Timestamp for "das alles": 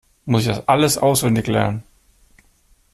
0.47-0.97